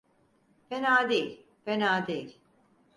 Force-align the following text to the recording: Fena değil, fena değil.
Fena 0.69 1.09
değil, 1.09 1.45
fena 1.65 2.07
değil. 2.07 2.37